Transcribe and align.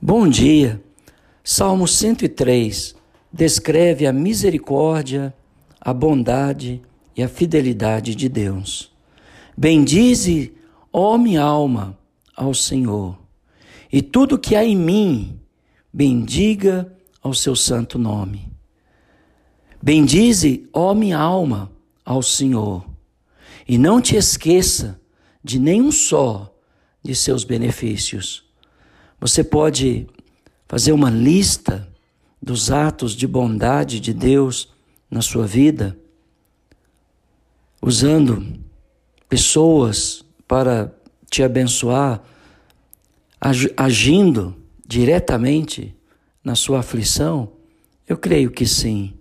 Bom 0.00 0.28
dia. 0.28 0.80
Salmo 1.42 1.88
103 1.88 2.94
descreve 3.32 4.06
a 4.06 4.12
misericórdia, 4.12 5.34
a 5.80 5.92
bondade 5.92 6.80
e 7.16 7.22
a 7.22 7.28
fidelidade 7.28 8.14
de 8.14 8.28
Deus. 8.28 8.92
Bendize, 9.56 10.54
ó 10.92 11.18
minha 11.18 11.42
alma, 11.42 11.98
ao 12.36 12.54
Senhor, 12.54 13.18
e 13.92 14.00
tudo 14.00 14.38
que 14.38 14.54
há 14.54 14.64
em 14.64 14.76
mim, 14.76 15.40
bendiga 15.92 16.96
ao 17.20 17.34
seu 17.34 17.56
santo 17.56 17.98
nome. 17.98 18.52
Bendize, 19.82 20.68
ó 20.72 20.94
minha 20.94 21.18
alma, 21.18 21.72
ao 22.04 22.22
Senhor, 22.22 22.88
e 23.66 23.76
não 23.76 24.00
te 24.00 24.14
esqueça 24.14 25.00
de 25.42 25.58
nenhum 25.58 25.90
só 25.90 26.54
de 27.02 27.16
seus 27.16 27.42
benefícios 27.42 28.47
você 29.20 29.42
pode 29.42 30.06
fazer 30.66 30.92
uma 30.92 31.10
lista 31.10 31.88
dos 32.40 32.70
atos 32.70 33.12
de 33.12 33.26
bondade 33.26 33.98
de 34.00 34.14
Deus 34.14 34.72
na 35.10 35.20
sua 35.20 35.46
vida, 35.46 35.98
usando 37.82 38.60
pessoas 39.28 40.24
para 40.46 40.94
te 41.30 41.42
abençoar, 41.42 42.22
agindo 43.76 44.54
diretamente 44.86 45.94
na 46.44 46.54
sua 46.54 46.80
aflição? 46.80 47.52
Eu 48.06 48.16
creio 48.16 48.50
que 48.50 48.66
sim, 48.66 49.14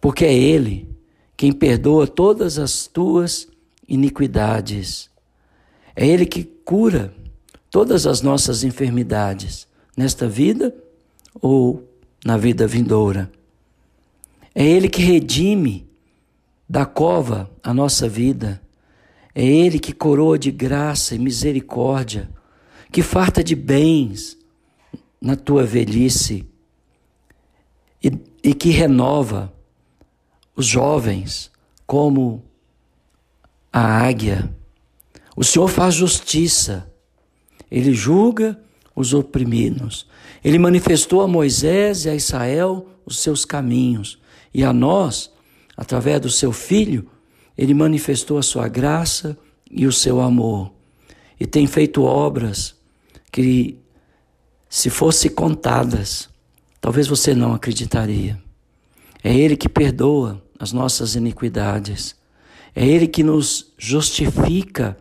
porque 0.00 0.24
é 0.24 0.32
Ele 0.32 0.88
quem 1.36 1.52
perdoa 1.52 2.06
todas 2.06 2.58
as 2.58 2.86
tuas 2.86 3.48
iniquidades. 3.88 5.10
É 5.96 6.06
Ele 6.06 6.26
que 6.26 6.44
cura 6.44 7.14
todas 7.70 8.06
as 8.06 8.20
nossas 8.20 8.64
enfermidades, 8.64 9.66
nesta 9.96 10.28
vida 10.28 10.74
ou 11.40 11.88
na 12.24 12.36
vida 12.36 12.66
vindoura. 12.66 13.30
É 14.54 14.64
Ele 14.64 14.88
que 14.88 15.00
redime 15.00 15.88
da 16.68 16.84
cova 16.84 17.50
a 17.62 17.72
nossa 17.72 18.08
vida. 18.08 18.60
É 19.34 19.44
Ele 19.44 19.78
que 19.78 19.92
coroa 19.92 20.38
de 20.38 20.50
graça 20.50 21.14
e 21.14 21.18
misericórdia, 21.18 22.28
que 22.90 23.02
farta 23.02 23.42
de 23.44 23.54
bens 23.54 24.36
na 25.20 25.36
tua 25.36 25.64
velhice 25.64 26.46
e, 28.02 28.12
e 28.42 28.54
que 28.54 28.70
renova 28.70 29.52
os 30.56 30.66
jovens 30.66 31.50
como 31.86 32.42
a 33.72 33.80
águia. 33.80 34.52
O 35.36 35.44
Senhor 35.44 35.68
faz 35.68 35.94
justiça 35.94 36.89
ele 37.70 37.94
julga 37.94 38.58
os 38.94 39.14
oprimidos. 39.14 40.06
Ele 40.44 40.58
manifestou 40.58 41.22
a 41.22 41.28
Moisés 41.28 42.04
e 42.04 42.10
a 42.10 42.14
Israel 42.14 42.88
os 43.06 43.18
seus 43.18 43.44
caminhos. 43.44 44.18
E 44.52 44.64
a 44.64 44.72
nós, 44.72 45.30
através 45.76 46.20
do 46.20 46.30
seu 46.30 46.52
Filho, 46.52 47.08
ele 47.56 47.74
manifestou 47.74 48.38
a 48.38 48.42
sua 48.42 48.68
graça 48.68 49.38
e 49.70 49.86
o 49.86 49.92
seu 49.92 50.20
amor. 50.20 50.72
E 51.38 51.46
tem 51.46 51.66
feito 51.66 52.02
obras 52.02 52.74
que, 53.30 53.78
se 54.68 54.90
fossem 54.90 55.30
contadas, 55.30 56.28
talvez 56.80 57.06
você 57.06 57.34
não 57.34 57.54
acreditaria. 57.54 58.40
É 59.22 59.34
Ele 59.34 59.56
que 59.56 59.68
perdoa 59.68 60.42
as 60.58 60.72
nossas 60.72 61.14
iniquidades. 61.14 62.16
É 62.74 62.86
Ele 62.86 63.06
que 63.06 63.22
nos 63.22 63.72
justifica 63.78 64.96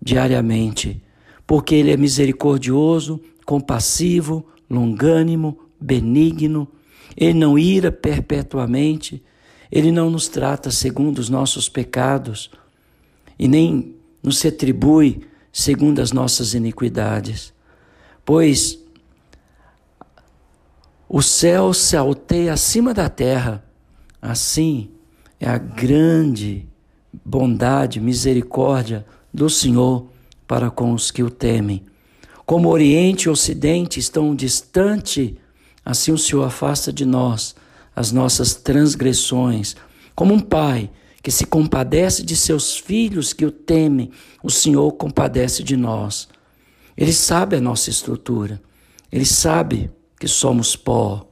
diariamente 0.00 1.02
porque 1.46 1.74
Ele 1.74 1.92
é 1.92 1.96
misericordioso, 1.96 3.20
compassivo, 3.44 4.46
longânimo, 4.68 5.58
benigno, 5.80 6.68
Ele 7.16 7.34
não 7.34 7.58
ira 7.58 7.92
perpetuamente, 7.92 9.22
Ele 9.70 9.92
não 9.92 10.10
nos 10.10 10.28
trata 10.28 10.70
segundo 10.70 11.18
os 11.18 11.28
nossos 11.28 11.68
pecados 11.68 12.50
e 13.38 13.46
nem 13.46 13.94
nos 14.22 14.40
retribui 14.42 15.22
segundo 15.52 16.00
as 16.00 16.12
nossas 16.12 16.54
iniquidades, 16.54 17.52
pois 18.24 18.78
o 21.08 21.22
céu 21.22 21.72
se 21.72 21.96
alteia 21.96 22.52
acima 22.52 22.92
da 22.92 23.08
terra, 23.08 23.64
assim 24.20 24.90
é 25.38 25.48
a 25.48 25.58
grande 25.58 26.66
bondade, 27.24 28.00
misericórdia 28.00 29.06
do 29.32 29.48
Senhor 29.48 30.08
para 30.46 30.70
com 30.70 30.92
os 30.92 31.10
que 31.10 31.22
o 31.22 31.30
temem. 31.30 31.84
Como 32.46 32.68
Oriente 32.68 33.24
e 33.24 33.30
Ocidente 33.30 33.98
estão 33.98 34.34
distante, 34.34 35.38
assim 35.84 36.12
o 36.12 36.18
Senhor 36.18 36.44
afasta 36.44 36.92
de 36.92 37.04
nós 37.04 37.54
as 37.94 38.10
nossas 38.10 38.54
transgressões. 38.54 39.76
Como 40.14 40.34
um 40.34 40.40
pai 40.40 40.90
que 41.22 41.30
se 41.30 41.46
compadece 41.46 42.22
de 42.22 42.36
seus 42.36 42.76
filhos 42.76 43.32
que 43.32 43.46
o 43.46 43.50
temem, 43.50 44.10
o 44.42 44.50
Senhor 44.50 44.90
compadece 44.92 45.62
de 45.62 45.76
nós. 45.76 46.28
Ele 46.96 47.12
sabe 47.12 47.56
a 47.56 47.60
nossa 47.60 47.90
estrutura, 47.90 48.60
ele 49.10 49.24
sabe 49.24 49.90
que 50.18 50.28
somos 50.28 50.76
pó. 50.76 51.26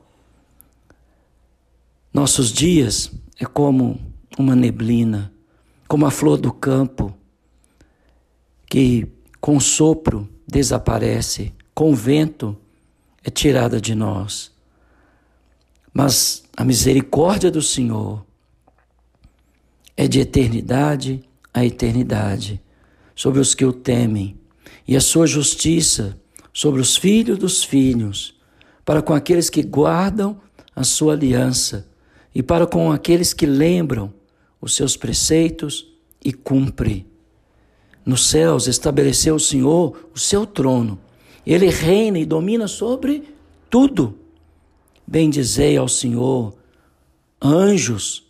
Nossos 2.13 2.53
dias 2.53 3.13
é 3.39 3.45
como 3.45 4.01
uma 4.39 4.57
neblina, 4.57 5.33
como 5.87 6.07
a 6.07 6.11
flor 6.11 6.37
do 6.37 6.53
campo 6.53 7.15
que 8.73 9.07
com 9.39 9.61
sopro 9.61 10.27
desaparece, 10.49 11.53
com 11.75 11.95
vento 11.95 12.57
é 13.23 13.29
tirada 13.29 13.79
de 13.79 13.95
nós. 13.95 14.51
Mas 15.93 16.43
a 16.57 16.65
misericórdia 16.65 17.51
do 17.51 17.61
Senhor 17.61 18.25
é 19.95 20.09
de 20.09 20.21
eternidade 20.21 21.23
a 21.53 21.63
eternidade 21.67 22.63
sobre 23.15 23.41
os 23.41 23.55
que 23.55 23.63
o 23.67 23.75
temem, 23.75 24.39
e 24.89 24.97
a 24.97 25.03
sua 25.03 25.27
justiça 25.27 26.19
sobre 26.51 26.81
os 26.81 26.97
filhos 26.97 27.37
dos 27.37 27.63
filhos, 27.63 28.41
para 28.87 29.03
com 29.03 29.13
aqueles 29.13 29.51
que 29.51 29.63
guardam 29.63 30.41
a 30.75 30.83
sua 30.83 31.13
aliança 31.13 31.87
e 32.35 32.43
para 32.43 32.67
com 32.67 32.91
aqueles 32.91 33.35
que 33.35 33.45
lembram 33.45 34.15
os 34.63 34.75
seus 34.75 34.97
preceitos 34.97 35.93
e 36.25 36.33
cumprem. 36.33 37.12
Nos 38.05 38.27
céus 38.27 38.67
estabeleceu 38.67 39.37
o 39.37 39.41
Senhor 39.41 40.11
o 40.15 40.19
seu 40.19 40.45
trono. 40.45 40.99
Ele 41.47 41.69
reina 41.69 42.19
e 42.19 42.27
domina 42.27 42.67
sobre 42.67 43.35
tudo. 43.71 44.19
Bendizei 45.07 45.77
ao 45.77 45.89
Senhor, 45.89 46.55
anjos 47.41 48.25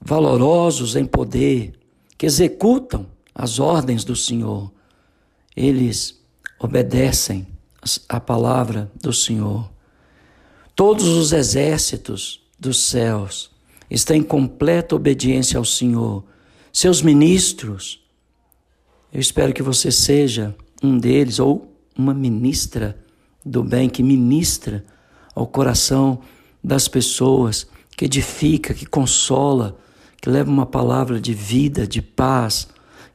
valorosos 0.00 0.96
em 0.96 1.04
poder, 1.04 1.72
que 2.18 2.26
executam 2.26 3.06
as 3.34 3.58
ordens 3.58 4.04
do 4.04 4.14
Senhor. 4.14 4.70
Eles 5.56 6.22
obedecem 6.58 7.46
a 8.08 8.20
palavra 8.20 8.90
do 9.00 9.12
Senhor. 9.12 9.70
Todos 10.76 11.06
os 11.06 11.32
exércitos 11.32 12.42
dos 12.58 12.80
céus 12.80 13.50
estão 13.90 14.16
em 14.16 14.22
completa 14.22 14.94
obediência 14.94 15.58
ao 15.58 15.64
Senhor. 15.64 16.24
Seus 16.72 17.00
ministros 17.00 18.03
eu 19.14 19.20
espero 19.20 19.52
que 19.52 19.62
você 19.62 19.92
seja 19.92 20.56
um 20.82 20.98
deles 20.98 21.38
ou 21.38 21.72
uma 21.96 22.12
ministra 22.12 22.98
do 23.46 23.62
bem 23.62 23.88
que 23.88 24.02
ministra 24.02 24.84
ao 25.36 25.46
coração 25.46 26.18
das 26.62 26.88
pessoas, 26.88 27.64
que 27.96 28.06
edifica, 28.06 28.74
que 28.74 28.84
consola, 28.84 29.78
que 30.20 30.28
leva 30.28 30.50
uma 30.50 30.66
palavra 30.66 31.20
de 31.20 31.32
vida, 31.32 31.86
de 31.86 32.02
paz, 32.02 32.66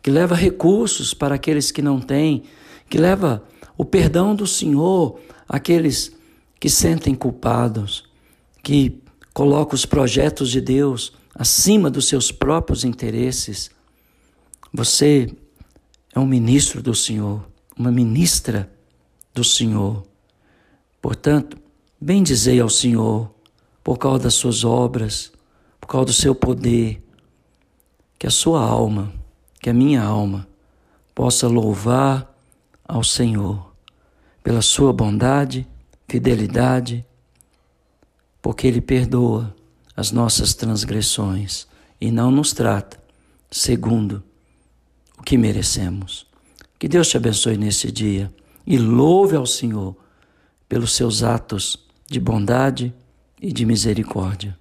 que 0.01 0.09
leva 0.09 0.35
recursos 0.35 1.13
para 1.13 1.35
aqueles 1.35 1.69
que 1.69 1.81
não 1.81 1.99
têm, 1.99 2.43
que 2.89 2.97
leva 2.97 3.43
o 3.77 3.83
perdão 3.83 4.33
do 4.33 4.47
Senhor 4.47 5.19
àqueles 5.49 6.15
que 6.61 6.69
sentem 6.69 7.13
culpados, 7.13 8.05
que 8.63 9.03
coloca 9.33 9.75
os 9.75 9.85
projetos 9.85 10.49
de 10.49 10.61
Deus 10.61 11.11
acima 11.35 11.89
dos 11.89 12.07
seus 12.07 12.31
próprios 12.31 12.85
interesses. 12.85 13.69
Você 14.73 15.35
é 16.13 16.19
um 16.19 16.25
ministro 16.25 16.81
do 16.81 16.95
Senhor, 16.95 17.47
uma 17.77 17.91
ministra 17.91 18.69
do 19.33 19.43
Senhor. 19.43 20.05
Portanto, 21.01 21.57
bendizei 21.99 22.59
ao 22.59 22.69
Senhor 22.69 23.33
por 23.83 23.97
causa 23.97 24.23
das 24.23 24.33
suas 24.33 24.63
obras, 24.63 25.31
por 25.79 25.87
causa 25.87 26.05
do 26.07 26.13
seu 26.13 26.35
poder, 26.35 27.01
que 28.17 28.27
a 28.27 28.31
sua 28.31 28.61
alma, 28.61 29.13
que 29.61 29.69
a 29.69 29.73
minha 29.73 30.03
alma, 30.03 30.47
possa 31.15 31.47
louvar 31.47 32.33
ao 32.87 33.03
Senhor 33.03 33.73
pela 34.43 34.61
sua 34.61 34.91
bondade, 34.91 35.67
fidelidade, 36.07 37.05
porque 38.41 38.67
Ele 38.67 38.81
perdoa 38.81 39.55
as 39.95 40.11
nossas 40.11 40.53
transgressões 40.53 41.67
e 41.99 42.09
não 42.09 42.31
nos 42.31 42.53
trata 42.53 42.99
segundo 43.51 44.23
o 45.19 45.23
que 45.23 45.37
merecemos. 45.37 46.25
Que 46.77 46.87
Deus 46.87 47.09
te 47.09 47.17
abençoe 47.17 47.57
nesse 47.57 47.91
dia 47.91 48.33
e 48.65 48.77
louve 48.77 49.35
ao 49.35 49.45
Senhor 49.45 49.95
pelos 50.67 50.93
seus 50.93 51.23
atos 51.23 51.87
de 52.07 52.19
bondade 52.19 52.93
e 53.41 53.51
de 53.51 53.65
misericórdia. 53.65 54.58